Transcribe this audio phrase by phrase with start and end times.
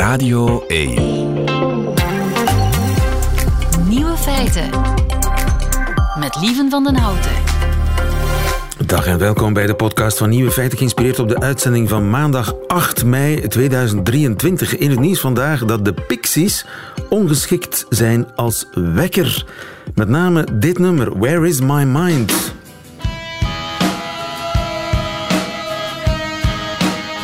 [0.00, 0.94] Radio 1.
[3.88, 4.70] Nieuwe feiten.
[6.18, 7.30] Met Lieven van den Houten.
[8.86, 12.54] Dag en welkom bij de podcast van Nieuwe Feiten, geïnspireerd op de uitzending van maandag
[12.66, 14.76] 8 mei 2023.
[14.76, 16.66] In het nieuws vandaag dat de Pixies
[17.08, 19.46] ongeschikt zijn als wekker.
[19.94, 22.58] Met name dit nummer, Where is my mind?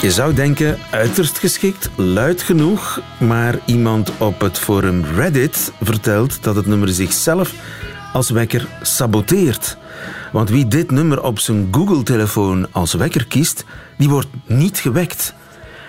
[0.06, 6.56] Je zou denken, uiterst geschikt, luid genoeg, maar iemand op het forum Reddit vertelt dat
[6.56, 7.54] het nummer zichzelf
[8.12, 9.76] als wekker saboteert.
[10.32, 13.64] Want wie dit nummer op zijn Google-telefoon als wekker kiest,
[13.98, 15.34] die wordt niet gewekt.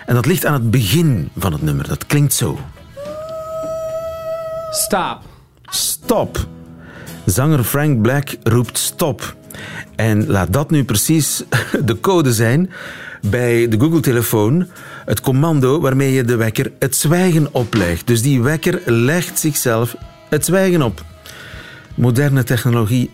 [0.05, 1.87] En dat ligt aan het begin van het nummer.
[1.87, 2.59] Dat klinkt zo.
[4.71, 5.19] Stop.
[5.63, 6.47] Stop.
[7.25, 9.36] Zanger Frank Black roept stop.
[9.95, 11.43] En laat dat nu precies
[11.85, 12.69] de code zijn
[13.21, 14.67] bij de Google-telefoon.
[15.05, 18.07] Het commando waarmee je de wekker het zwijgen oplegt.
[18.07, 19.95] Dus die wekker legt zichzelf
[20.29, 21.03] het zwijgen op.
[21.95, 23.11] Moderne technologie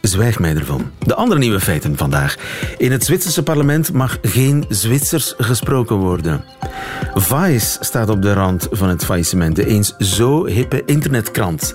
[0.00, 0.90] Zwijg mij ervan.
[0.98, 2.36] De andere nieuwe feiten vandaag.
[2.78, 6.44] In het Zwitserse parlement mag geen Zwitsers gesproken worden.
[7.14, 9.56] Vice staat op de rand van het faillissement.
[9.56, 11.74] De eens zo hippe internetkrant.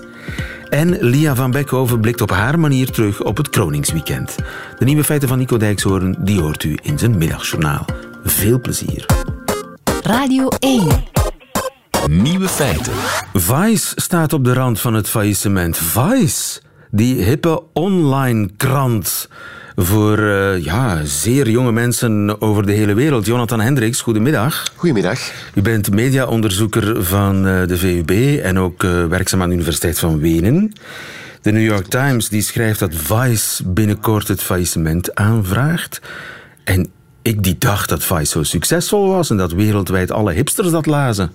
[0.68, 4.36] En Lia van Beckhoven blikt op haar manier terug op het Kroningsweekend.
[4.78, 7.84] De nieuwe feiten van Nico Dijkshoorn die hoort u in zijn middagjournaal.
[8.24, 9.06] Veel plezier.
[10.02, 10.88] Radio 1.
[12.08, 12.92] Nieuwe feiten.
[13.32, 15.76] Vice staat op de rand van het faillissement.
[15.76, 19.28] Vice, die hippe online krant
[19.76, 23.26] voor uh, ja, zeer jonge mensen over de hele wereld.
[23.26, 24.64] Jonathan Hendricks, goedemiddag.
[24.74, 25.18] Goedemiddag.
[25.54, 30.18] U bent mediaonderzoeker van uh, de VUB en ook uh, werkzaam aan de Universiteit van
[30.18, 30.72] Wenen.
[31.42, 36.00] De New York Times die schrijft dat Vice binnenkort het faillissement aanvraagt.
[36.64, 36.90] En
[37.22, 41.30] ik die dacht dat Vice zo succesvol was en dat wereldwijd alle hipsters dat lazen.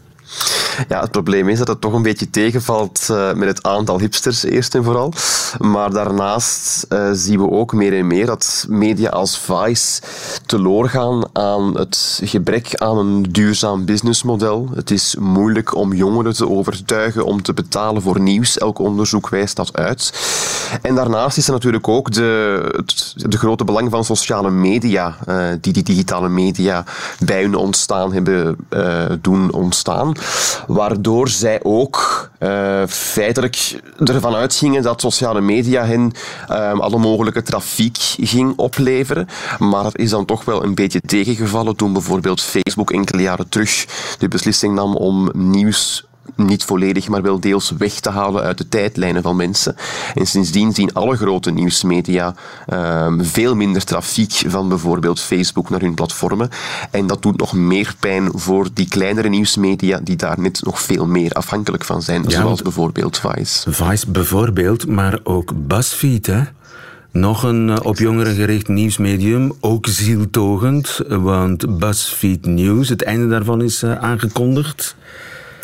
[0.87, 4.43] Ja, het probleem is dat het toch een beetje tegenvalt uh, met het aantal hipsters,
[4.43, 5.13] eerst en vooral.
[5.59, 10.01] Maar daarnaast uh, zien we ook meer en meer dat media als Vice
[10.45, 14.69] teloor gaan aan het gebrek aan een duurzaam businessmodel.
[14.73, 18.57] Het is moeilijk om jongeren te overtuigen om te betalen voor nieuws.
[18.57, 20.13] Elk onderzoek wijst dat uit.
[20.81, 25.45] En daarnaast is er natuurlijk ook de, het de grote belang van sociale media, uh,
[25.61, 26.83] die die digitale media
[27.19, 28.57] bij hun ontstaan hebben
[29.21, 30.13] doen ontstaan
[30.67, 36.11] waardoor zij ook uh, feitelijk ervan uitgingen dat sociale media hen
[36.49, 39.27] uh, alle mogelijke trafiek ging opleveren.
[39.59, 43.85] Maar dat is dan toch wel een beetje tegengevallen toen bijvoorbeeld Facebook enkele jaren terug
[44.19, 46.05] de beslissing nam om nieuws
[46.35, 49.75] niet volledig, maar wel deels weg te halen uit de tijdlijnen van mensen.
[50.13, 52.35] En sindsdien zien alle grote nieuwsmedia
[52.73, 56.49] um, veel minder trafiek van bijvoorbeeld Facebook naar hun platformen.
[56.91, 61.05] En dat doet nog meer pijn voor die kleinere nieuwsmedia die daar net nog veel
[61.05, 63.71] meer afhankelijk van zijn, ja, zoals bijvoorbeeld Vice.
[63.71, 66.41] Vice bijvoorbeeld, maar ook BuzzFeed, hè?
[67.11, 73.85] Nog een op jongeren gericht nieuwsmedium, ook zieltogend, want BuzzFeed News, het einde daarvan is
[73.85, 74.95] aangekondigd.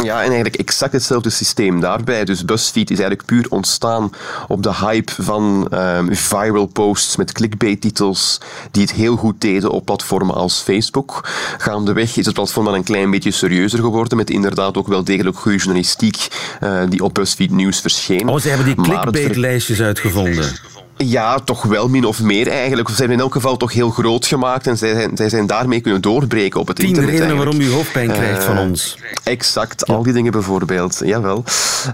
[0.03, 2.25] Ja, en eigenlijk exact hetzelfde systeem daarbij.
[2.25, 4.12] Dus BuzzFeed is eigenlijk puur ontstaan
[4.47, 8.41] op de hype van um, viral posts met clickbait-titels
[8.72, 11.22] die het heel goed deden op platformen als Facebook.
[11.57, 15.38] Gaandeweg is het platform dan een klein beetje serieuzer geworden met inderdaad ook wel degelijk
[15.38, 16.28] goede journalistiek
[16.63, 18.30] uh, die op BuzzFeed News verscheen.
[18.30, 20.52] Oh, ze hebben die clickbait-lijstjes uitgevonden.
[20.97, 22.90] Ja, toch wel min of meer eigenlijk.
[22.90, 25.80] Ze hebben in elk geval toch heel groot gemaakt en zij zijn, zij zijn daarmee
[25.80, 27.12] kunnen doorbreken op het Tien internet.
[27.12, 28.97] Tien redenen waarom u hoofdpijn krijgt van ons.
[29.24, 29.94] Exact, ja.
[29.94, 31.02] al die dingen bijvoorbeeld.
[31.03, 31.44] Jawel.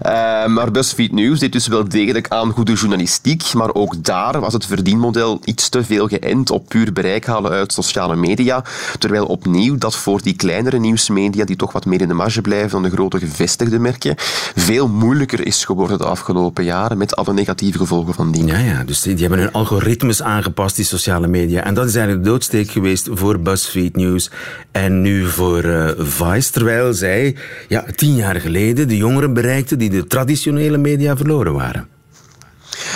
[0.06, 4.54] Uh, maar BuzzFeed News deed dus wel degelijk aan goede journalistiek, maar ook daar was
[4.54, 8.64] het verdienmodel iets te veel geënt op puur bereik halen uit sociale media.
[9.00, 12.70] Terwijl opnieuw dat voor die kleinere nieuwsmedia, die toch wat meer in de marge blijven
[12.70, 14.16] dan de grote gevestigde merken,
[14.56, 18.46] veel moeilijker is geworden de afgelopen jaren met alle negatieve gevolgen van die.
[18.46, 18.84] Ja, ja.
[18.94, 21.64] Dus die hebben hun algoritmes aangepast, die sociale media.
[21.64, 24.30] En dat is eigenlijk de doodsteek geweest voor BuzzFeed News
[24.72, 26.52] en nu voor uh, Vice.
[26.52, 27.36] Terwijl zij
[27.68, 31.88] ja, tien jaar geleden de jongeren bereikten die de traditionele media verloren waren.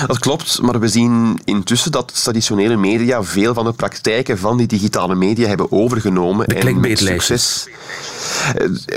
[0.08, 4.68] Dat klopt, maar we zien intussen dat traditionele media veel van de praktijken van die
[4.68, 6.48] digitale media hebben overgenomen.
[6.48, 7.68] De en succes.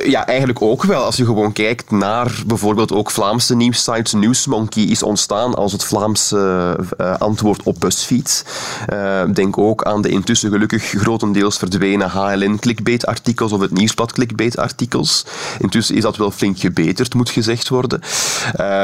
[0.04, 1.04] Ja, eigenlijk ook wel.
[1.04, 4.12] Als je gewoon kijkt naar bijvoorbeeld ook Vlaamse nieuwssites.
[4.12, 8.44] Newsmonkey is ontstaan als het Vlaamse uh, antwoord op BuzzFeed.
[8.92, 14.12] Uh, denk ook aan de intussen gelukkig grotendeels verdwenen HLN clickbait artikels of het Nieuwsblad
[14.12, 15.24] clickbait artikels.
[15.58, 18.00] Intussen is dat wel flink gebeterd, moet gezegd worden.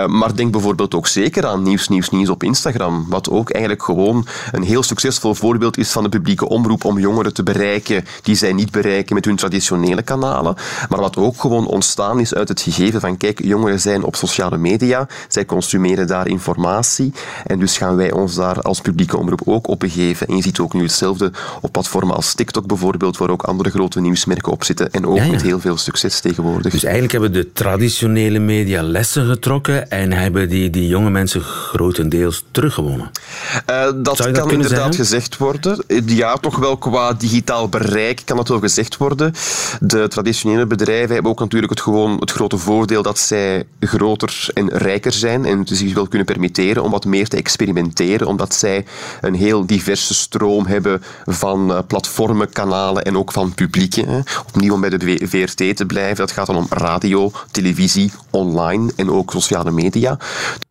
[0.06, 4.26] Maar denk bijvoorbeeld ook zeker aan Nieuws Nieuws Nieuws op Instagram, wat ook eigenlijk gewoon
[4.52, 8.52] een heel succesvol voorbeeld is van de publieke omroep om jongeren te bereiken die zij
[8.52, 10.35] niet bereiken met hun traditionele kanalen.
[10.42, 14.56] Maar wat ook gewoon ontstaan is uit het gegeven van, kijk, jongeren zijn op sociale
[14.56, 17.12] media, zij consumeren daar informatie
[17.46, 20.26] en dus gaan wij ons daar als publieke omroep ook op begeven.
[20.26, 21.30] En je ziet ook nu hetzelfde
[21.60, 25.42] op platformen als TikTok bijvoorbeeld, waar ook andere grote nieuwsmerken op zitten en ook met
[25.42, 26.72] heel veel succes tegenwoordig.
[26.72, 32.44] Dus eigenlijk hebben de traditionele media lessen getrokken en hebben die, die jonge mensen grotendeels
[32.50, 33.10] teruggewonnen.
[33.70, 35.84] Uh, dat kan inderdaad gezegd worden.
[36.06, 39.32] Ja, toch wel qua digitaal bereik kan dat wel gezegd worden.
[39.80, 44.68] De traditionele bedrijven hebben ook natuurlijk het, gewoon, het grote voordeel dat zij groter en
[44.68, 48.84] rijker zijn en zich wel kunnen permitteren om wat meer te experimenteren, omdat zij
[49.20, 54.24] een heel diverse stroom hebben van uh, platformen, kanalen en ook van publieken.
[54.46, 59.10] Opnieuw om bij de VRT te blijven, dat gaat dan om radio, televisie, online en
[59.10, 60.18] ook sociale media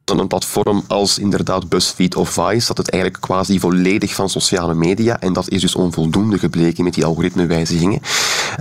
[0.06, 4.74] dan een platform als inderdaad BuzzFeed of Vice, dat het eigenlijk quasi volledig van sociale
[4.74, 8.02] media, en dat is dus onvoldoende gebleken met die algoritmewijzigingen.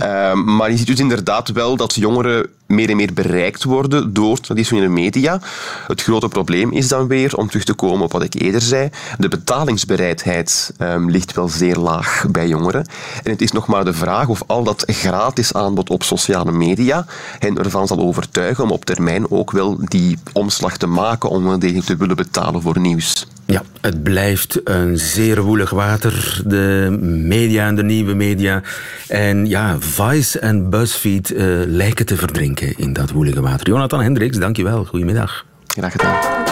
[0.01, 4.39] Uh, maar je ziet dus inderdaad wel dat jongeren meer en meer bereikt worden door
[4.39, 5.41] traditionele media.
[5.87, 8.89] Het grote probleem is dan weer, om terug te komen op wat ik eerder zei,
[9.17, 12.85] de betalingsbereidheid um, ligt wel zeer laag bij jongeren.
[13.23, 17.05] En het is nog maar de vraag of al dat gratis aanbod op sociale media
[17.39, 21.59] hen ervan zal overtuigen om op termijn ook wel die omslag te maken om wel
[21.59, 23.27] degelijk te willen betalen voor nieuws.
[23.45, 28.61] Ja, het blijft een zeer woelig water, de media en de nieuwe media.
[29.07, 33.67] En ja, Vice en BuzzFeed uh, lijken te verdrinken in dat woelige water.
[33.67, 34.85] Jonathan Hendricks, dankjewel.
[34.85, 35.45] Goedemiddag.
[35.67, 36.43] Graag gedaan.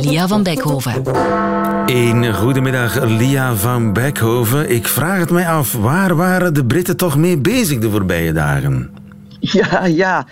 [0.00, 1.02] Lia van Beckhoven.
[1.88, 4.70] Een goedemiddag, Lia van Beckhoven.
[4.70, 8.90] Ik vraag het mij af, waar waren de Britten toch mee bezig de voorbije dagen?
[9.58, 10.26] Ja, ja.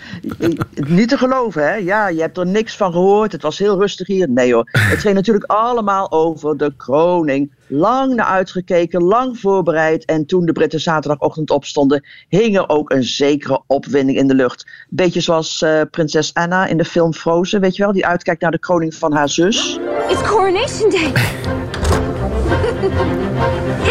[0.75, 1.75] Niet te geloven, hè?
[1.75, 3.31] Ja, je hebt er niks van gehoord.
[3.31, 4.29] Het was heel rustig hier.
[4.29, 4.69] Nee hoor.
[4.71, 7.51] Het ging natuurlijk allemaal over de kroning.
[7.67, 10.05] Lang naar uitgekeken, lang voorbereid.
[10.05, 14.67] En toen de Britten zaterdagochtend opstonden, hing er ook een zekere opwinding in de lucht.
[14.89, 17.91] Beetje zoals uh, prinses Anna in de film Frozen, weet je wel?
[17.91, 19.79] Die uitkijkt naar de kroning van haar zus.
[20.09, 21.11] It's Coronation Day!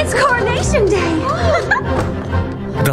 [0.01, 1.36] It's Coronation Day!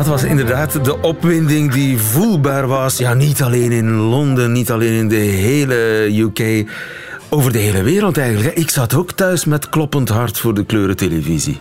[0.04, 2.98] Dat was inderdaad de opwinding die voelbaar was.
[2.98, 6.70] Ja, niet alleen in Londen, niet alleen in de hele UK.
[7.30, 8.56] Over de hele wereld eigenlijk.
[8.56, 11.60] Ik zat ook thuis met kloppend hart voor de kleurentelevisie.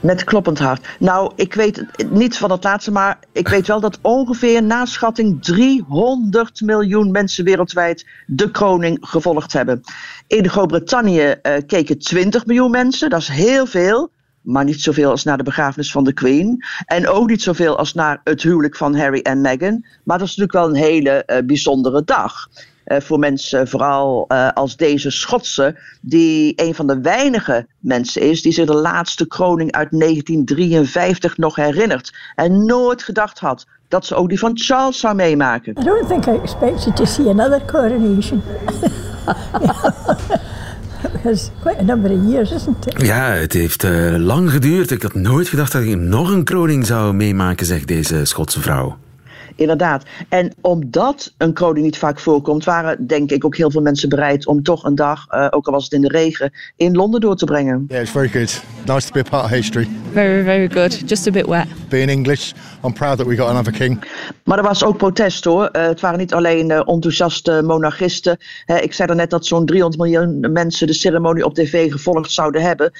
[0.00, 0.86] Met kloppend hart.
[0.98, 5.42] Nou, ik weet niet van het laatste, maar ik weet wel dat ongeveer na schatting
[5.42, 9.80] 300 miljoen mensen wereldwijd de kroning gevolgd hebben.
[10.26, 14.10] In Groot-Brittannië uh, keken 20 miljoen mensen, dat is heel veel
[14.44, 16.64] maar niet zoveel als naar de begrafenis van de Queen.
[16.86, 19.84] En ook niet zoveel als naar het huwelijk van Harry en Meghan.
[20.02, 22.48] Maar dat is natuurlijk wel een hele uh, bijzondere dag.
[22.86, 28.42] Uh, voor mensen, vooral uh, als deze Schotse, die een van de weinige mensen is
[28.42, 32.14] die zich de laatste kroning uit 1953 nog herinnert.
[32.34, 35.76] En nooit gedacht had dat ze ook die van Charles zou meemaken.
[35.80, 38.42] I don't think I expected to see another coronation.
[42.86, 43.06] it?
[43.06, 44.90] Ja, het heeft uh, lang geduurd.
[44.90, 48.96] Ik had nooit gedacht dat ik nog een kroning zou meemaken, zegt deze Schotse vrouw.
[49.56, 50.04] Inderdaad.
[50.28, 54.46] En omdat een kroning niet vaak voorkomt, waren denk ik ook heel veel mensen bereid
[54.46, 57.36] om toch een dag, uh, ook al was het in de regen, in Londen door
[57.36, 57.84] te brengen.
[57.88, 58.62] Yeah, it's very good.
[58.86, 59.88] Nice to be a part of history.
[60.12, 61.08] Very, very good.
[61.08, 61.66] Just a bit wet.
[61.88, 62.52] Being English,
[62.84, 64.04] I'm proud that we got another king.
[64.44, 65.68] Maar er was ook protest hoor.
[65.72, 68.36] Uh, het waren niet alleen uh, enthousiaste monarchisten.
[68.66, 72.30] Uh, ik zei er net dat zo'n 300 miljoen mensen de ceremonie op tv gevolgd
[72.30, 72.92] zouden hebben.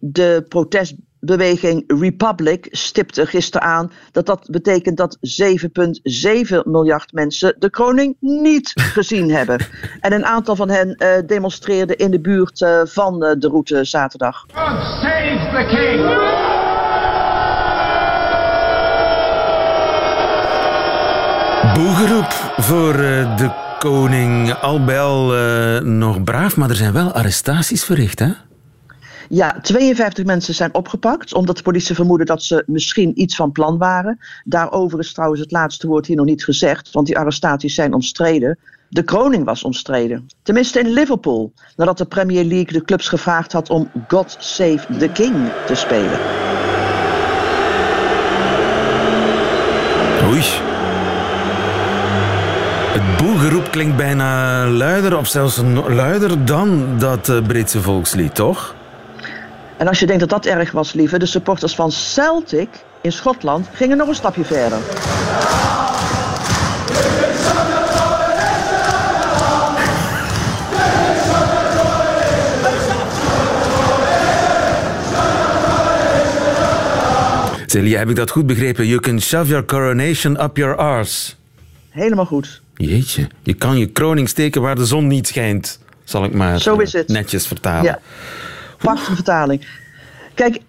[0.00, 7.70] de protest beweging Republic stipte gisteren aan dat dat betekent dat 7,7 miljard mensen de
[7.70, 9.66] kroning niet gezien hebben.
[10.00, 13.84] En een aantal van hen uh, demonstreerden in de buurt uh, van uh, de route
[13.84, 14.44] zaterdag.
[14.52, 16.42] God save the king!
[21.74, 22.96] Boegeroep voor
[23.36, 24.54] de koning.
[24.54, 25.32] Al bij al
[25.82, 28.28] nog braaf, maar er zijn wel arrestaties verricht, hè?
[29.28, 33.78] Ja, 52 mensen zijn opgepakt, omdat de politie vermoedde dat ze misschien iets van plan
[33.78, 34.18] waren.
[34.44, 38.58] Daarover is trouwens het laatste woord hier nog niet gezegd, want die arrestaties zijn omstreden.
[38.88, 40.26] De kroning was omstreden.
[40.42, 45.08] Tenminste in Liverpool, nadat de Premier League de clubs gevraagd had om God Save the
[45.08, 45.34] King
[45.66, 46.18] te spelen.
[50.24, 50.42] Oei.
[52.92, 58.74] Het boegeroep klinkt bijna luider, of zelfs luider dan dat eh, Britse volkslied, toch?
[59.76, 62.68] En als je denkt dat dat erg was, lieve, de supporters van Celtic
[63.00, 64.78] in Schotland gingen nog een stapje verder.
[77.66, 78.86] Celia, heb ik dat goed begrepen?
[78.86, 81.32] You can shove your coronation up your arse.
[81.90, 82.60] Helemaal goed.
[82.76, 86.62] Jeetje, je kan je kroning steken waar de zon niet schijnt, zal ik maar
[87.06, 88.00] netjes vertalen.
[88.84, 89.66] Prachtige vertaling.
[90.34, 90.60] Kijk,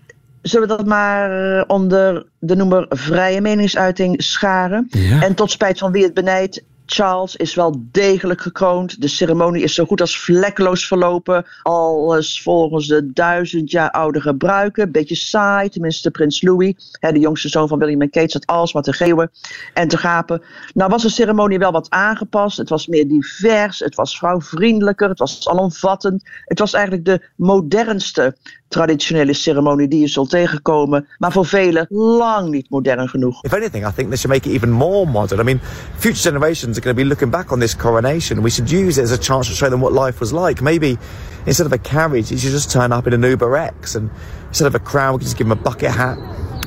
[0.42, 4.88] zullen we dat maar eh, onder de noemer vrije meningsuiting scharen?
[4.90, 5.22] Ja.
[5.22, 9.02] En tot spijt van wie het benijdt, Charles is wel degelijk gekroond.
[9.02, 11.46] De ceremonie is zo goed als vlekkeloos verlopen.
[11.64, 14.92] Alles volgens de duizend jaar oude gebruiken.
[14.92, 16.98] Beetje saai, tenminste prins Louis.
[17.00, 19.32] Hè, de jongste zoon van William en Kate zat alsmaar te geeuwen
[19.74, 20.42] en te gapen.
[20.74, 22.58] Nou was de ceremonie wel wat aangepast.
[22.58, 26.30] Het was meer divers, het was vrouwvriendelijker, het was alomvattend.
[26.46, 28.36] Het was eigenlijk de modernste
[28.76, 31.08] traditionele ceremonie die je zult tegenkomen.
[31.18, 33.44] Maar voor velen lang niet modern genoeg.
[33.44, 35.40] If anything, I think they should make it even more modern.
[35.40, 35.62] I mean,
[35.98, 38.42] future generations are going to be looking back on this coronation.
[38.42, 40.62] We should use it as a chance to show them what life was like.
[40.62, 40.98] Maybe
[41.46, 44.10] instead of a carriage, you should just turn up in an Uber X, and
[44.48, 46.18] instead of a crown, we could just give them a bucket hat.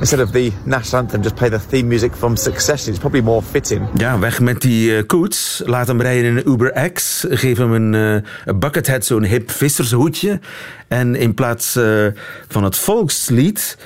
[0.01, 2.91] Instead of the national anthem, just play the theme music from Succession.
[2.91, 3.89] It's probably more fitting.
[3.95, 5.63] Ja, weg met die eh, koets.
[5.65, 7.25] Laat hem rijden in een Uber X.
[7.29, 10.41] Geef hem een, eh, buckethead, zo'n hip vissershoedje.
[10.89, 12.07] En in plaats eh,
[12.49, 13.77] van het volkslied...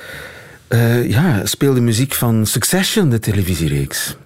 [1.02, 4.16] ja, speel de muziek van Succession, de televisiereeks.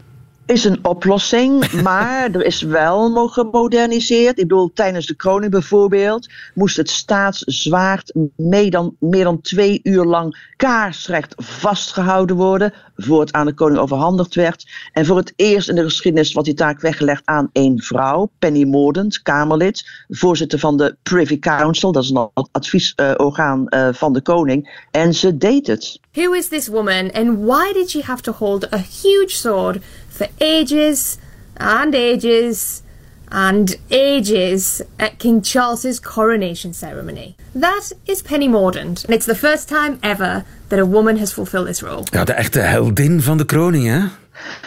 [0.47, 4.39] Is een oplossing, maar er is wel nog gemoderniseerd.
[4.39, 10.05] Ik bedoel, tijdens de kroning bijvoorbeeld moest het staatszwaard meer dan, meer dan twee uur
[10.05, 14.67] lang kaarsrecht vastgehouden worden voor het aan de koning overhandigd werd.
[14.93, 18.65] En voor het eerst in de geschiedenis wordt die taak weggelegd aan één vrouw, Penny
[18.65, 24.85] Mordaunt, Kamerlid, voorzitter van de Privy Council, dat is een adviesorgaan eh, van de koning.
[24.91, 26.01] En ze deed het.
[26.13, 29.79] Who is this woman and why did she have to hold a huge sword
[30.17, 31.19] for ages
[31.57, 32.83] and ages
[33.29, 37.35] and ages at King Charles's coronation ceremony?
[37.55, 41.67] That is Penny Mordaunt, and it's the first time ever that a woman has fulfilled
[41.67, 42.05] this role.
[42.13, 44.01] Ja, de echte heldin van de kroning, hè?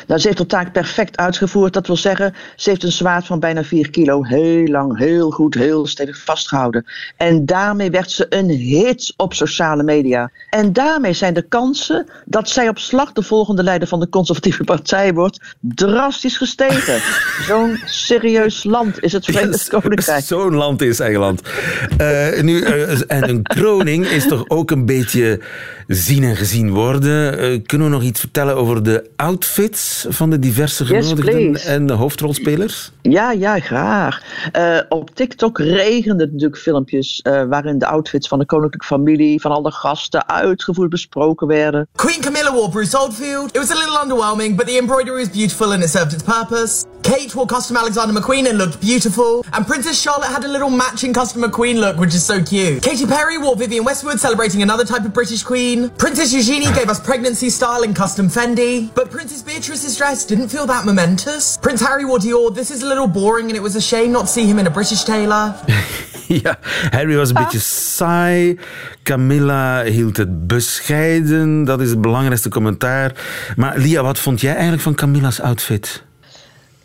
[0.07, 1.73] Nou, ze heeft haar taak perfect uitgevoerd.
[1.73, 5.53] Dat wil zeggen, ze heeft een zwaard van bijna 4 kilo heel lang, heel goed,
[5.53, 6.85] heel stevig vastgehouden.
[7.17, 10.31] En daarmee werd ze een hit op sociale media.
[10.49, 14.63] En daarmee zijn de kansen dat zij op slag de volgende leider van de conservatieve
[14.63, 17.01] partij wordt, drastisch gestegen.
[17.47, 20.23] Zo'n serieus land is het Verenigd Koninkrijk.
[20.23, 21.41] Zo'n land is Engeland.
[21.97, 25.41] Eh, nu, eh, en een kroning is toch ook een beetje
[25.87, 27.39] zien en gezien worden.
[27.39, 29.09] Eh, kunnen we nog iets vertellen over de
[29.59, 32.91] outfits van de diverse genodigden en de hoofdrolspelers?
[33.01, 34.21] Ja, ja, graag.
[34.51, 39.41] Eh, op TikTok regende het natuurlijk filmpjes eh, waarin de outfits van de koninklijke familie,
[39.41, 41.87] van alle gasten, uitgevoerd besproken werden.
[41.95, 43.55] Queen Camilla wore Bruce Oldfield.
[43.55, 46.88] It was a little underwhelming, but the embroidery was beautiful and it served its purpose.
[47.03, 49.45] Kate wore custom Alexander McQueen and looked beautiful.
[49.53, 52.83] And Princess Charlotte had a little matching custom McQueen look, which is so cute.
[52.83, 55.89] Katy Perry wore Vivienne Westwood, celebrating another type of British queen.
[55.91, 58.93] Princess Eugenie gave us pregnancy style in custom Fendi.
[58.93, 61.57] But Princess Beatrice's dress didn't feel that momentous.
[61.57, 62.53] Prince Harry wore Dior.
[62.53, 64.67] This is a little boring, and it was a shame not to see him in
[64.67, 65.55] a British tailor.
[66.29, 67.43] Ja, Harry was een ah.
[67.43, 68.59] beetje saai.
[69.03, 71.63] Camilla hield het bescheiden.
[71.63, 73.11] Dat is het belangrijkste commentaar.
[73.55, 76.03] Maar Lia, wat vond jij eigenlijk van Camilla's outfit?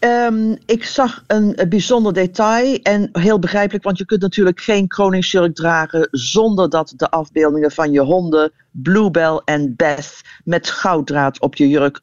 [0.04, 4.88] Ehm, ik zag een, een bijzonder detail en heel begrijpelijk, want je kunt natuurlijk geen
[4.88, 11.54] koningsjurk dragen zonder dat de afbeeldingen van je honden Bluebell en Beth met gouddraad op
[11.54, 11.98] je jurk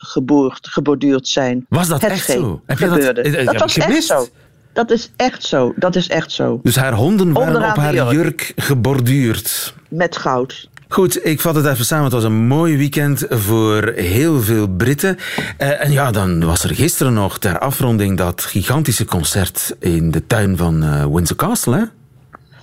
[0.59, 1.65] geborduurd zijn.
[1.69, 2.61] Was dat echt zo?
[2.65, 3.21] Heb je dat- gebeurde.
[3.21, 4.07] eh, eh, dat was ik echt gemist?
[4.07, 4.27] zo.
[4.73, 5.73] Dat is echt zo.
[5.75, 6.59] Dat is echt zo.
[6.63, 8.13] Dus haar honden waren Onderaan op haar jurk.
[8.13, 9.73] jurk geborduurd.
[9.87, 10.69] Met goud.
[10.91, 12.03] Goed, ik vat het even samen.
[12.03, 15.17] Het was een mooi weekend voor heel veel Britten.
[15.57, 20.27] Eh, en ja, dan was er gisteren nog ter afronding dat gigantische concert in de
[20.27, 21.83] tuin van eh, Windsor Castle, hè?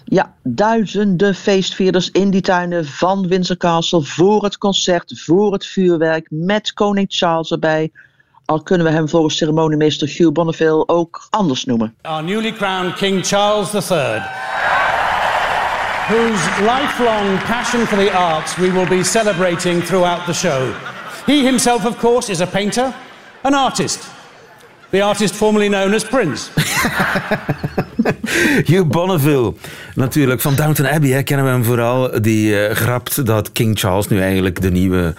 [0.04, 6.26] Ja, duizenden feestvierders in die tuinen van Windsor Castle voor het concert, voor het vuurwerk,
[6.30, 7.90] met koning Charles erbij.
[8.44, 11.94] Al kunnen we hem volgens ceremoniemeester Hugh Bonneville ook anders noemen.
[12.02, 14.22] Our newly crowned King Charles III,
[16.08, 20.74] whose lifelong passion for the arts we will be celebrating throughout the show.
[21.26, 22.94] He himself, of course, is a painter,
[23.42, 24.08] an artist.
[24.90, 26.48] The artist formerly known as Prince.
[28.66, 29.54] Hugh Bonneville,
[29.94, 30.40] natuurlijk.
[30.40, 32.20] Van Downton Abbey kennen we hem vooral.
[32.20, 35.14] Die eh, grapt dat King Charles nu eigenlijk de nieuwe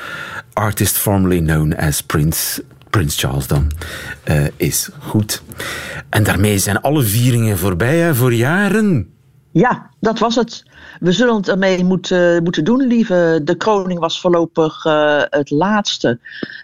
[0.54, 3.72] artist formerly known as Prince, Prince Charles dan,
[4.24, 4.90] eh, is.
[5.00, 5.42] Goed.
[6.10, 9.14] En daarmee zijn alle vieringen voorbij hè, voor jaren.
[9.52, 10.64] Ja, dat was het.
[11.00, 13.42] We zullen het ermee moeten, moeten doen, lieve.
[13.44, 16.20] De kroning was voorlopig uh, het laatste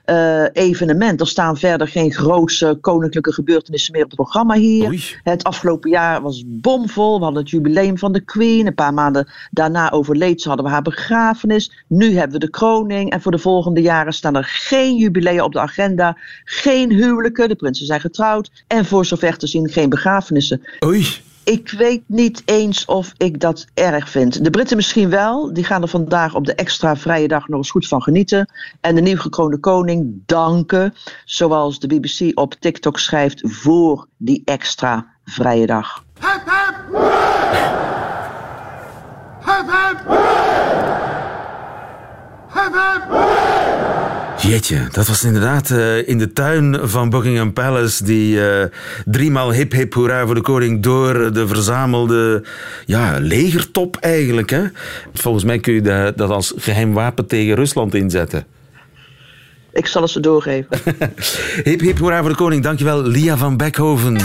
[0.05, 1.21] uh, evenement.
[1.21, 4.87] Er staan verder geen grootse koninklijke gebeurtenissen meer op het programma hier.
[4.87, 5.03] Oei.
[5.23, 7.17] Het afgelopen jaar was bomvol.
[7.17, 8.67] We hadden het jubileum van de Queen.
[8.67, 11.85] Een paar maanden daarna overleed ze, hadden we haar begrafenis.
[11.87, 13.11] Nu hebben we de kroning.
[13.11, 16.17] En voor de volgende jaren staan er geen jubilea op de agenda.
[16.43, 17.49] Geen huwelijken.
[17.49, 18.63] De prinsen zijn getrouwd.
[18.67, 20.61] En voor zover te zien geen begrafenissen.
[20.85, 21.33] Oei.
[21.45, 24.43] Ik weet niet eens of ik dat erg vind.
[24.43, 25.53] De Britten misschien wel.
[25.53, 28.51] Die gaan er vandaag op de extra vrije dag nog eens goed van genieten.
[28.81, 30.93] En de nieuw gekroonde koning danken.
[31.25, 36.03] Zoals de BBC op TikTok schrijft voor die extra vrije dag.
[36.19, 36.41] Hep!
[42.53, 43.94] Hep, hep!
[44.47, 48.63] Jeetje, dat was inderdaad uh, in de tuin van Buckingham Palace die uh,
[49.05, 52.43] driemaal hip hip hoera voor de koning door de verzamelde
[52.85, 54.49] ja, legertop eigenlijk.
[54.49, 54.63] Hè?
[55.13, 58.45] Volgens mij kun je dat, dat als geheim wapen tegen Rusland inzetten.
[59.73, 60.77] Ik zal het ze doorgeven.
[61.63, 62.63] hip hip hoera voor de koning.
[62.63, 64.17] Dankjewel Lia van Beckhoven.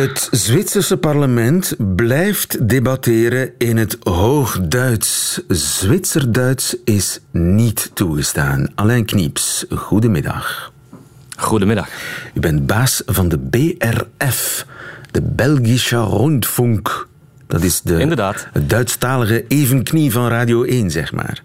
[0.00, 5.40] Het Zwitserse parlement blijft debatteren in het Hoogduits.
[5.48, 8.68] Zwitserduits is niet toegestaan.
[8.74, 10.72] Alain Knieps, goedemiddag.
[11.36, 11.88] Goedemiddag.
[12.34, 14.66] U bent baas van de BRF,
[15.10, 17.08] de Belgische Rundfunk.
[17.46, 18.48] Dat is de, Inderdaad.
[18.52, 21.42] het Duitsstalige evenknie van Radio 1, zeg maar.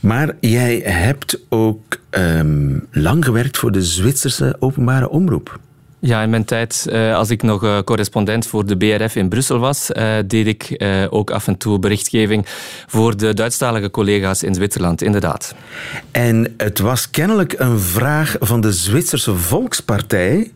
[0.00, 5.58] Maar jij hebt ook um, lang gewerkt voor de Zwitserse openbare omroep.
[6.06, 9.58] Ja, in mijn tijd, uh, als ik nog uh, correspondent voor de BRF in Brussel
[9.58, 12.44] was, uh, deed ik ook af en toe berichtgeving
[12.86, 15.54] voor de Duitsstalige collega's in Zwitserland, inderdaad.
[16.10, 20.50] En het was kennelijk een vraag van de Zwitserse Volkspartij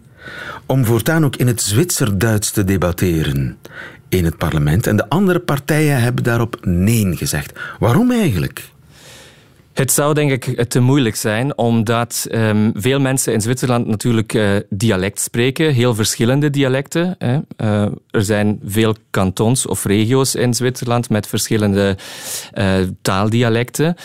[0.67, 3.59] om voortaan ook in het Zwitserduits te debatteren
[4.09, 4.87] in het parlement.
[4.87, 7.53] En de andere partijen hebben daarop nee gezegd.
[7.79, 8.71] Waarom eigenlijk?
[9.81, 14.57] Het zou denk ik te moeilijk zijn, omdat um, veel mensen in Zwitserland natuurlijk uh,
[14.69, 17.17] dialect spreken, heel verschillende dialecten.
[17.19, 17.35] Hè.
[17.35, 21.97] Uh, er zijn veel kantons of regio's in Zwitserland met verschillende
[22.55, 23.97] uh, taaldialecten.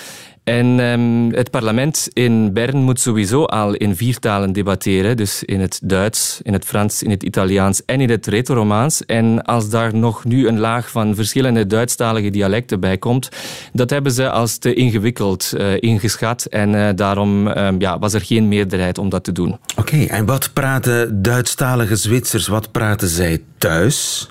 [0.46, 5.18] En um, het parlement in Bern moet sowieso al in vier talen debatteren.
[5.18, 9.06] Dus in het Duits, in het Frans, in het Italiaans en in het Retoromaans.
[9.06, 13.30] En als daar nog nu een laag van verschillende Duitsstalige dialecten bij komt,
[13.74, 16.46] dat hebben ze als te ingewikkeld uh, ingeschat.
[16.46, 19.58] En uh, daarom um, ja, was er geen meerderheid om dat te doen.
[19.76, 24.30] Oké, en wat praten Duitsstalige Zwitsers, wat praten zij thuis?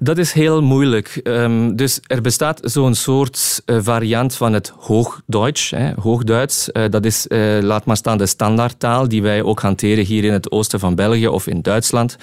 [0.00, 1.20] Dat is heel moeilijk.
[1.22, 5.70] Um, dus er bestaat zo'n soort uh, variant van het Hoogduits.
[5.70, 6.68] Hè, Hoogduits.
[6.72, 10.32] Uh, dat is, uh, laat maar staan, de standaardtaal die wij ook hanteren hier in
[10.32, 12.16] het oosten van België of in Duitsland.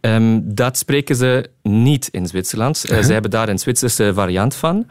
[0.00, 2.84] Um, dat spreken ze niet in Zwitserland.
[2.86, 3.02] -huh.
[3.02, 4.86] Ze hebben daar een Zwitserse variant van.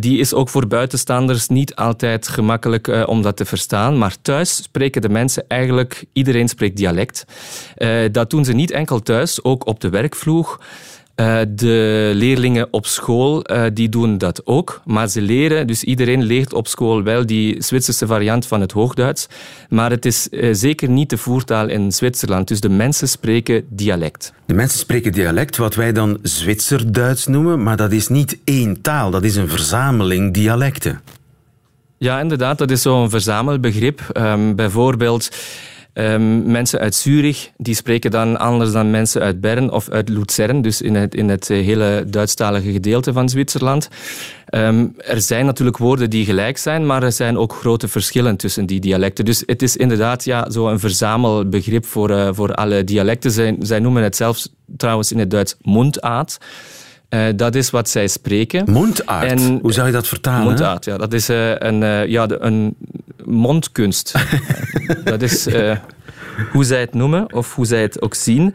[0.00, 3.98] Die is ook voor buitenstaanders niet altijd gemakkelijk om dat te verstaan.
[3.98, 7.24] Maar thuis spreken de mensen eigenlijk, iedereen spreekt dialect.
[8.12, 10.58] Dat doen ze niet enkel thuis, ook op de werkvloer.
[11.16, 16.22] Uh, de leerlingen op school uh, die doen dat ook, maar ze leren, dus iedereen
[16.22, 19.26] leert op school wel die Zwitserse variant van het Hoogduits,
[19.68, 24.32] maar het is uh, zeker niet de voertaal in Zwitserland, dus de mensen spreken dialect.
[24.46, 29.10] De mensen spreken dialect, wat wij dan Zwitserduits noemen, maar dat is niet één taal,
[29.10, 31.00] dat is een verzameling dialecten.
[31.98, 34.00] Ja, inderdaad, dat is zo'n verzamelbegrip.
[34.16, 35.30] Um, bijvoorbeeld
[35.94, 40.62] Um, mensen uit Zurich die spreken dan anders dan mensen uit Bern of uit Luzern,
[40.62, 43.88] dus in het, in het hele Duitsstalige gedeelte van Zwitserland.
[44.50, 48.66] Um, er zijn natuurlijk woorden die gelijk zijn, maar er zijn ook grote verschillen tussen
[48.66, 49.24] die dialecten.
[49.24, 53.56] Dus het is inderdaad ja, zo een verzamelbegrip voor, uh, voor alle dialecten.
[53.66, 56.38] Zij noemen het zelfs trouwens in het Duits mondaat.
[57.14, 58.70] Uh, dat is wat zij spreken.
[58.70, 59.30] Mondaard?
[59.30, 60.44] En, Hoe zou je dat vertalen?
[60.44, 60.96] Mondaard, ja.
[60.96, 62.76] Dat is uh, een, uh, ja, de, een
[63.24, 64.14] mondkunst.
[65.04, 65.48] dat is
[66.52, 68.54] hoe zij het noemen of hoe zij het ook zien.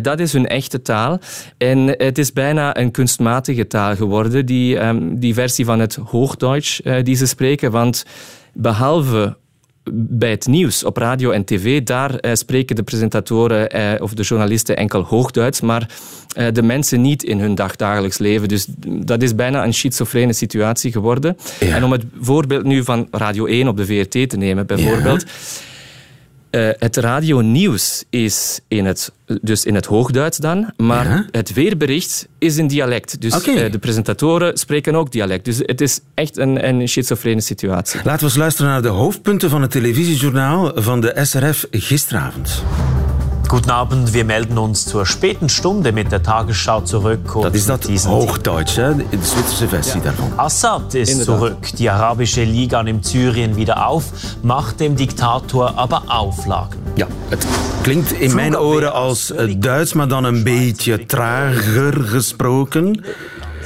[0.00, 1.20] dat is hun echte taal.
[1.58, 6.80] En het is bijna een kunstmatige taal geworden, die, um, die versie van het Hoogduits
[7.02, 7.70] die ze spreken.
[7.70, 8.04] Want
[8.52, 9.36] behalve
[9.92, 14.22] bij het nieuws op radio en tv, daar uh, spreken de presentatoren uh, of de
[14.22, 15.90] journalisten enkel Hoogduits, maar
[16.38, 18.48] uh, de mensen niet in hun dagdagelijks leven.
[18.48, 21.36] Dus dat is bijna een schizofrene situatie geworden.
[21.60, 21.74] Ja.
[21.74, 25.22] En om het voorbeeld nu van Radio 1 op de VRT te nemen, bijvoorbeeld.
[25.22, 25.76] Ja.
[26.50, 31.26] Uh, het radionieuws is in het, dus in het Hoogduits dan, maar Ja.
[31.30, 33.20] het weerbericht is in dialect.
[33.20, 35.44] Dus eh, de presentatoren spreken ook dialect.
[35.44, 38.00] Dus het is echt een, een schizofrene situatie.
[38.04, 42.62] Laten we eens luisteren naar de hoofdpunten van het televisiejournaal van de SRF gisteravond.
[43.48, 47.34] Guten Abend, wir melden uns zur späten Stunde mit der Tagesschau zurück.
[47.34, 48.94] Und Dat is dat mit diesen Hoogduits, hè?
[48.94, 50.32] de Zwitserse versie daarvan.
[50.36, 51.74] Assad ist zurück.
[51.78, 54.04] Die arabische Liga nimmt Syrien wieder auf,
[54.42, 56.78] macht dem Diktator aber Auflagen.
[56.96, 57.46] Ja, het
[57.82, 63.04] klinkt in mijn oren als eh, Duits, maar dan een beetje trager gesproken.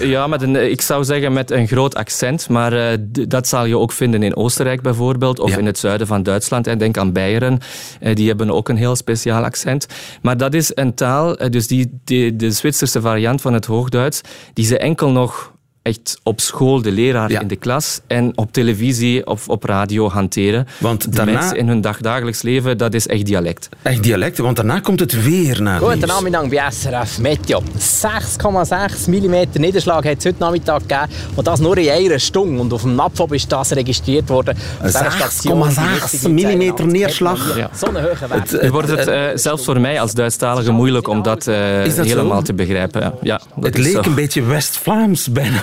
[0.02, 3.78] Ja, met een, ik zou zeggen met een groot accent, maar eh, dat zal je
[3.78, 6.66] ook vinden in Oostenrijk bijvoorbeeld, of in het zuiden van Duitsland.
[6.66, 7.58] En denk aan Beieren,
[8.00, 9.86] eh, die hebben ook een heel speciaal accent.
[10.22, 14.20] Maar dat is een taal, eh, dus die, die, de Zwitserse variant van het Hoogduits,
[14.52, 15.51] die ze enkel nog
[15.83, 20.66] echt op school, de leraar in de klas, en op televisie of op radio hanteren.
[20.79, 23.68] Want de daarna- mensen in hun dagdagelijks leven, dat is echt dialect.
[23.83, 26.07] Echt dialect, want daarna komt het weer naar het nieuws.
[26.07, 27.62] Nachmittag bei SRF Meteo.
[27.79, 31.09] 6,6 mm Niederschlag hat es heute Nachmittag gegeben.
[31.35, 32.61] Und das nur in einer Stunde.
[32.61, 34.57] Und auf dem NAPFOB ist das registriert worden.
[34.81, 37.57] Auf dieser Station, die 6,6 jetzige millimeter Zeit neerslag.
[37.57, 37.71] Ja.
[37.75, 38.62] Zo'n hoge Wert.
[38.62, 42.03] Nu wordt het eh, zelfs voor mij als Duitsstalige moeilijk om dat, eh, zo?
[42.03, 43.14] helemaal te begrijpen.
[43.23, 44.01] Ja, dat Het leek zo.
[44.05, 45.62] een beetje West-Vlaams bijna.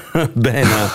[0.33, 0.91] bijna.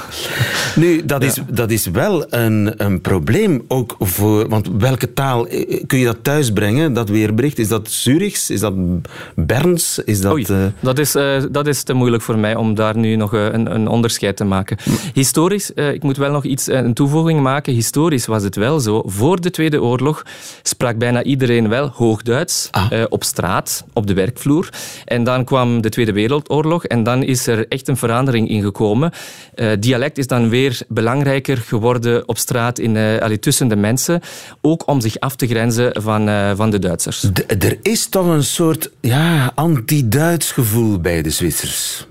[0.75, 4.49] Nu, dat is, dat is wel een, een probleem ook voor...
[4.49, 7.59] Want welke taal eh, kun je dat thuisbrengen, dat weerbericht?
[7.59, 8.51] Is dat Zurichs?
[8.51, 8.75] Is dat
[9.35, 9.99] Berns?
[10.05, 10.33] Is dat...
[10.33, 13.35] Oei, eh, dat, is, eh, dat is te moeilijk voor mij om daar nu nog
[13.35, 14.77] eh, een, een onderscheid te maken.
[15.13, 17.73] Historisch, eh, ik moet wel nog iets, eh, een toevoeging maken.
[17.73, 19.03] Historisch was het wel zo.
[19.07, 20.23] Voor de Tweede Oorlog
[20.63, 24.69] sprak bijna iedereen wel Hoogduits eh, op straat, op de werkvloer.
[25.05, 29.06] En dan kwam de Tweede Wereldoorlog en dan is er echt een verandering ingekomen.
[29.55, 34.21] Eh, dialect is dan weer belangrijker geworden op straat in, allee, tussen de mensen.
[34.61, 37.31] Ook om zich af te grenzen van, eh, van de Duitsers.
[37.59, 42.07] er is toch een soort ja, anti-Duits gevoel bij de Zwitsers.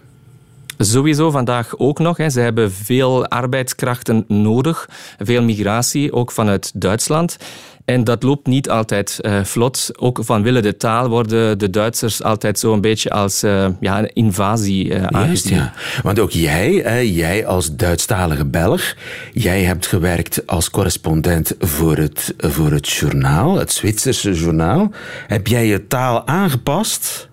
[0.78, 2.18] Sowieso vandaag ook nog.
[2.18, 2.30] Hè.
[2.30, 7.38] Ze hebben veel arbeidskrachten nodig, veel migratie, ook vanuit Duitsland.
[7.86, 9.92] En dat loopt niet altijd eh, vlot.
[9.96, 14.14] Ook vanwille de taal worden de Duitsers altijd zo een beetje als eh, ja, een
[14.14, 15.56] invasie aangezien.
[15.56, 15.74] ja.
[16.04, 18.96] Want ook jij, hè, jij als Duitsstalige Belg,
[19.34, 24.92] jij hebt gewerkt als correspondent voor het, voor het journaal, het Zwitserse journaal.
[25.28, 27.30] Heb jij je taal aangepast?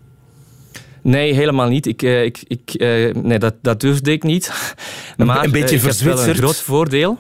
[1.03, 1.87] Nee, helemaal niet.
[1.87, 2.75] Ik, ik, ik,
[3.23, 4.75] nee, dat, dat durfde ik niet.
[5.17, 6.37] Maar een beetje wel een verzwitserd?
[6.37, 7.19] groot voordeel.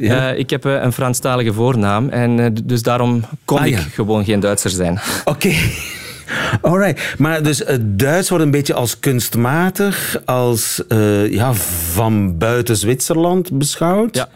[0.00, 0.30] Ja.
[0.30, 4.24] Eh, ik heb eh, een Franstalige voornaam en eh, dus daarom kon Ah, ik gewoon
[4.24, 5.00] geen Duitser zijn.
[5.24, 5.52] Oké.
[6.60, 11.54] Alright, maar dus het Duits wordt een beetje als kunstmatig, als eh, ja,
[11.92, 14.14] van buiten Zwitserland beschouwd.
[14.16, 14.28] Ja.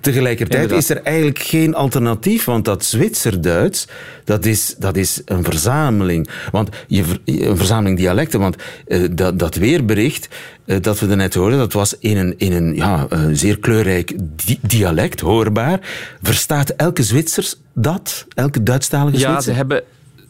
[0.00, 0.90] Tegelijkertijd Inderdaad.
[0.90, 3.86] is er eigenlijk geen alternatief, want dat Zwitser-Duits,
[4.24, 6.28] dat is, dat is een verzameling.
[6.50, 10.28] Want je, een verzameling dialecten, want eh, dat, dat weerbericht
[10.64, 14.12] eh, dat we net hoorden, dat was in een, in een ja, eh, zeer kleurrijk
[14.44, 15.80] di- dialect, hoorbaar.
[16.22, 18.26] Verstaat elke Zwitser dat?
[18.34, 19.42] Elke Duitsstalige Ja, Zwitser?
[19.52, 19.82] ze hebben,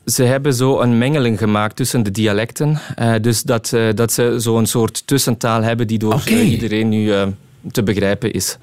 [0.05, 2.79] ze hebben zo een mengeling gemaakt tussen de dialecten.
[2.95, 7.13] Eh, dus dat, eh, dat ze zo'n soort tussentaal hebben die door eh, iedereen nu
[7.73, 8.57] te begrijpen is.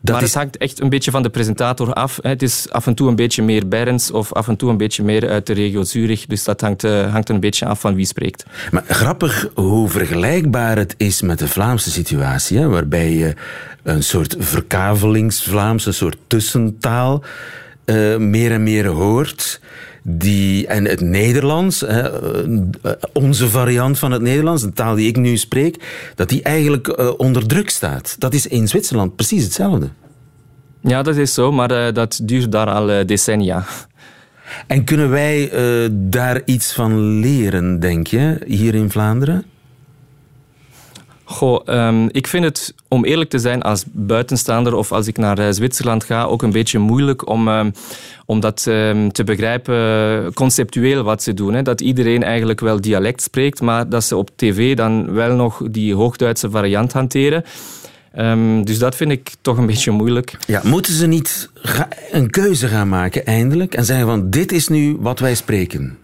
[0.00, 2.18] maar het hangt echt een beetje van de presentator af.
[2.22, 2.28] hè.
[2.28, 5.02] Het is af en toe een beetje meer Berns of af en toe een beetje
[5.02, 6.26] meer uit de regio Zurich.
[6.26, 8.44] Dus dat hangt, hangt een beetje af van wie spreekt.
[8.70, 13.34] Maar grappig hoe vergelijkbaar het is met de Vlaamse situatie, hè, waarbij je
[13.82, 17.22] een soort verkavelings-Vlaams, een soort tussentaal,
[18.18, 19.60] meer en meer hoort.
[20.06, 22.20] Die, en het Nederlands, hè,
[22.82, 25.82] eh, onze variant van het Nederlands, de taal die ik nu spreek,
[26.14, 28.16] dat die eigenlijk eh, onder druk staat.
[28.18, 29.88] Dat is in Zwitserland precies hetzelfde.
[30.86, 33.64] Ja, dat is zo, maar eh, dat duurt daar al eh, decennia.
[34.66, 39.44] En kunnen wij eh, daar iets van leren, denk je, hier in Vlaanderen?
[41.24, 45.38] Goh, ehm, ik vind het, om eerlijk te zijn, als buitenstaander of als ik naar
[45.38, 47.70] eh, Zwitserland ga, ook een beetje moeilijk om, ehm,
[48.26, 51.54] om dat ehm, te begrijpen, conceptueel wat ze doen.
[51.54, 51.62] Hè.
[51.62, 55.94] Dat iedereen eigenlijk wel dialect spreekt, maar dat ze op tv dan wel nog die
[55.94, 57.44] Hoogduitse variant hanteren.
[58.64, 60.36] Dus dat vind ik toch een beetje moeilijk.
[60.46, 61.50] Ja, moeten ze niet
[62.10, 65.98] een keuze gaan maken eindelijk en zeggen van dit is nu wat wij spreken?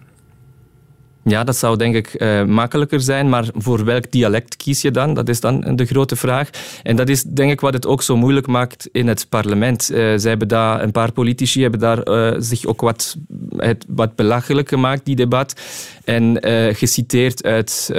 [1.23, 5.15] Ja, dat zou denk ik eh, makkelijker zijn, maar voor welk dialect kies je dan?
[5.15, 6.51] Dat is dan de grote vraag.
[6.83, 9.91] En dat is denk ik wat het ook zo moeilijk maakt in het parlement.
[9.91, 13.17] Eh zij hebben daar, een paar politici hebben daar eh, zich ook wat,
[13.57, 15.61] het, wat belachelijk gemaakt, die debat.
[16.05, 16.39] En
[16.75, 17.91] geciteerd uit,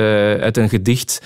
[0.41, 1.21] uit een gedicht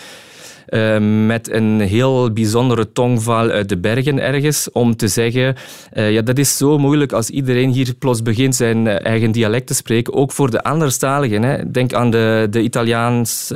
[0.65, 5.55] eh, met een heel bijzondere tongval uit de bergen ergens om te zeggen,
[5.93, 9.73] uh, ja, dat is zo moeilijk als iedereen hier plots begint zijn eigen dialect te
[9.73, 11.43] spreken, ook voor de anderstaligen.
[11.43, 11.71] Hè.
[11.71, 13.51] Denk aan de, de Italiaans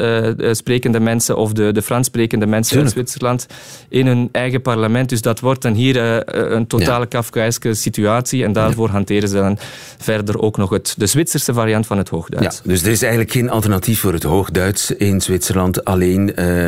[0.51, 2.97] sprekende mensen of de, de Frans sprekende mensen Tuurlijk.
[2.97, 3.47] uit Zwitserland
[3.89, 5.09] in hun eigen parlement.
[5.09, 5.97] Dus dat wordt dan hier
[6.37, 7.05] een totale ja.
[7.05, 9.57] Kafkaïske situatie en daarvoor hanteren ze dan
[9.97, 12.61] verder ook nog het, de Zwitserse variant van het Hoogduits.
[12.63, 15.85] Ja, dus er is eigenlijk geen alternatief voor het Hoogduits in Zwitserland.
[15.85, 16.67] Alleen, uh,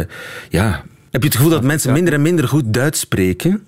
[0.49, 3.65] ja, heb je het gevoel dat mensen minder en minder goed Duits spreken?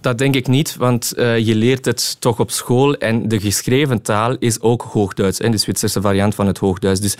[0.00, 4.02] Dat denk ik niet, want uh, je leert het toch op school en de geschreven
[4.02, 7.00] taal is ook Hoogduits, en de Zwitserse variant van het Hoogduits.
[7.00, 7.16] Dus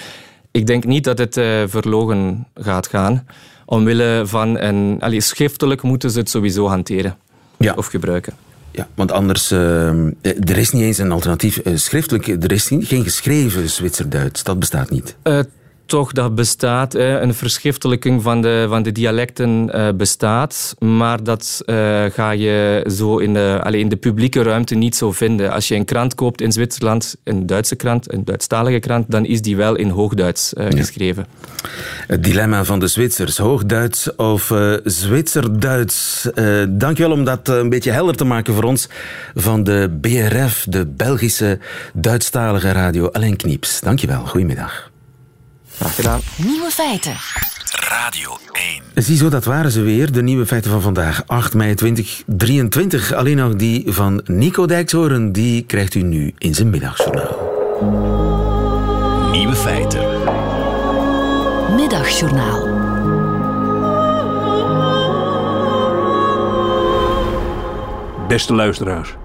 [0.51, 3.27] ik denk niet dat het uh, verlogen gaat gaan.
[3.64, 4.97] Omwille van een...
[5.01, 7.16] Allee, schriftelijk moeten ze het sowieso hanteren
[7.57, 7.75] ja.
[7.77, 8.33] of gebruiken.
[8.71, 9.59] Ja, want anders, uh,
[10.23, 12.27] er is niet eens een alternatief schriftelijk.
[12.27, 14.42] Er is geen geschreven Zwitserduits.
[14.42, 15.16] Dat bestaat niet.
[15.92, 16.94] Toch, dat bestaat.
[16.94, 20.74] Een verschriftelijking van de, van de dialecten bestaat.
[20.78, 21.62] Maar dat
[22.12, 25.52] ga je zo in de, alleen in de publieke ruimte niet zo vinden.
[25.52, 29.42] Als je een krant koopt in Zwitserland, een Duitse krant, een Duitsstalige krant, dan is
[29.42, 30.70] die wel in Hoogduits ja.
[30.70, 31.26] geschreven.
[32.07, 33.38] Het dilemma van de Zwitsers.
[33.38, 34.52] Hoogduits of
[34.85, 36.28] Zwitserduits.
[36.68, 38.88] Dankjewel om dat een beetje helder te maken voor ons.
[39.35, 41.59] Van de BRF, de Belgische
[41.94, 43.09] Duitsstalige radio.
[43.09, 44.26] Alain Knieps, dankjewel.
[44.26, 44.91] Goedemiddag.
[45.75, 46.21] Graag gedaan.
[46.37, 47.17] Nieuwe feiten.
[47.89, 49.05] Radio 1.
[49.05, 50.13] Ziezo, dat waren ze weer.
[50.13, 53.13] De nieuwe feiten van vandaag, 8 mei 2023.
[53.13, 55.33] Alleen nog die van Nico Dijkshoorn.
[55.33, 57.51] Die krijgt u nu in zijn middagjournaal.
[59.31, 60.01] Nieuwe feiten.
[61.77, 62.81] Middagjournaal.
[68.29, 69.17] Beste luisteraars.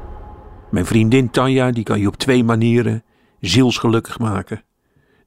[0.71, 3.03] Mijn vriendin Tanja die kan je op twee manieren
[3.39, 4.63] zielsgelukkig maken.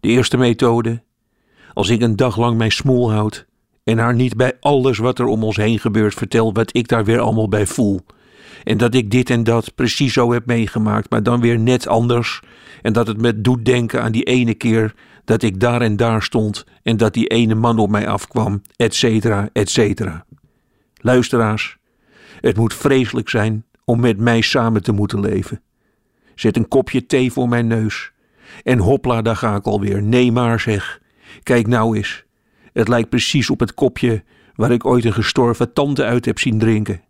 [0.01, 1.03] De eerste methode.
[1.75, 3.47] Als ik een dag lang mijn smoel houd
[3.85, 7.05] en haar niet bij alles wat er om ons heen gebeurt vertel wat ik daar
[7.05, 8.01] weer allemaal bij voel.
[8.65, 12.41] En dat ik dit en dat precies zo heb meegemaakt, maar dan weer net anders.
[12.83, 16.23] En dat het me doet denken aan die ene keer dat ik daar en daar
[16.23, 20.25] stond en dat die ene man op mij afkwam, et cetera, et cetera.
[20.95, 21.77] Luisteraars,
[22.41, 25.61] het moet vreselijk zijn om met mij samen te moeten leven.
[26.35, 28.13] Zet een kopje thee voor mijn neus.
[28.63, 30.03] En hopla, daar ga ik alweer.
[30.03, 31.00] Nee maar zeg.
[31.43, 32.25] Kijk nou eens.
[32.73, 36.59] Het lijkt precies op het kopje waar ik ooit een gestorven tante uit heb zien
[36.59, 37.03] drinken.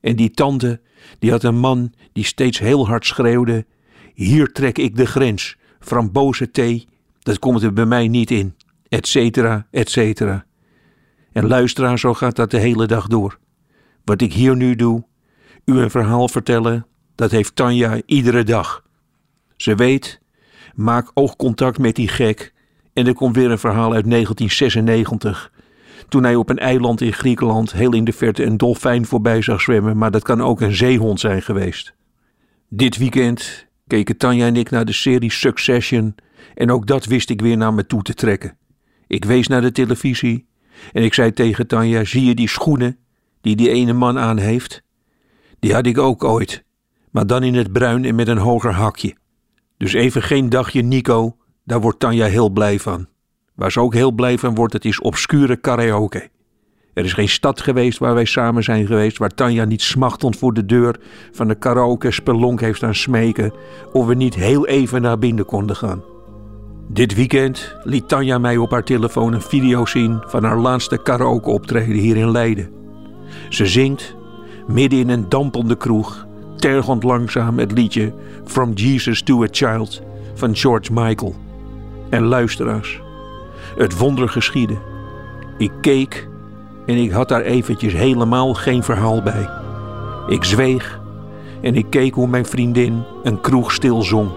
[0.00, 0.80] En die tante,
[1.18, 3.66] die had een man die steeds heel hard schreeuwde:
[4.14, 5.56] Hier trek ik de grens.
[5.80, 8.54] Frambozen thee, dat komt er bij mij niet in.
[8.88, 10.44] Etcetera, etcetera.
[11.32, 13.38] En luisteraar, zo gaat dat de hele dag door.
[14.04, 15.04] Wat ik hier nu doe,
[15.64, 18.84] u een verhaal vertellen, dat heeft Tanja iedere dag.
[19.56, 20.20] Ze weet,
[20.74, 22.53] maak oogcontact met die gek
[22.94, 25.52] en er komt weer een verhaal uit 1996.
[26.08, 29.60] Toen hij op een eiland in Griekenland heel in de verte een dolfijn voorbij zag
[29.60, 31.94] zwemmen, maar dat kan ook een zeehond zijn geweest.
[32.68, 36.14] Dit weekend keken Tanja en ik naar de serie Succession
[36.54, 38.56] en ook dat wist ik weer naar me toe te trekken.
[39.06, 40.46] Ik wees naar de televisie
[40.92, 42.98] en ik zei tegen Tanja: Zie je die schoenen
[43.40, 44.82] die die ene man aan heeft?
[45.58, 46.64] Die had ik ook ooit,
[47.10, 49.16] maar dan in het bruin en met een hoger hakje.
[49.76, 53.06] Dus even geen dagje Nico, daar wordt Tanja heel blij van.
[53.54, 56.28] Waar ze ook heel blij van wordt, het is obscure karaoke.
[56.94, 60.54] Er is geen stad geweest waar wij samen zijn geweest, waar Tanja niet smachtend voor
[60.54, 61.00] de deur
[61.32, 63.52] van de karaoke spelonk heeft aan smeken,
[63.92, 66.02] of we niet heel even naar binnen konden gaan.
[66.88, 71.50] Dit weekend liet Tanja mij op haar telefoon een video zien van haar laatste karaoke
[71.50, 72.70] optreden hier in Leiden.
[73.48, 74.16] Ze zingt,
[74.66, 78.12] midden in een dampende kroeg, tergend langzaam het liedje
[78.44, 80.02] From Jesus to a Child
[80.34, 81.43] van George Michael.
[82.14, 83.00] En luisteraars,
[83.76, 84.76] het wonder geschiedde.
[85.58, 86.28] Ik keek
[86.86, 89.48] en ik had daar eventjes helemaal geen verhaal bij.
[90.26, 91.00] Ik zweeg
[91.60, 94.30] en ik keek hoe mijn vriendin een kroeg stil zong.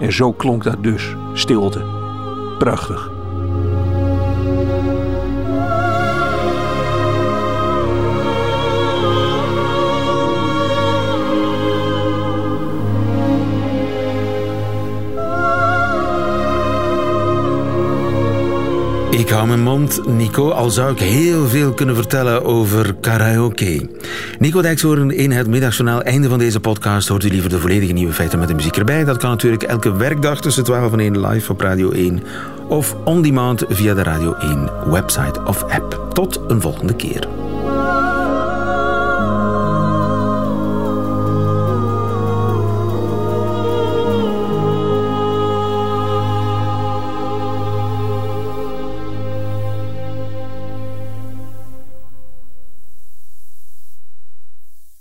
[0.00, 1.82] En zo klonk dat dus, stilte.
[2.58, 3.19] Prachtig.
[19.10, 23.88] Ik hou mijn mond, Nico, al zou ik heel veel kunnen vertellen over karaoke.
[24.38, 26.02] Nico Dijkshoorn in het middagjournaal.
[26.02, 27.08] Einde van deze podcast.
[27.08, 29.04] Hoort u liever de volledige nieuwe feiten met de muziek erbij?
[29.04, 32.22] Dat kan natuurlijk elke werkdag tussen 12 en 1 live op Radio 1.
[32.68, 36.06] Of on demand via de Radio 1 website of app.
[36.12, 37.39] Tot een volgende keer.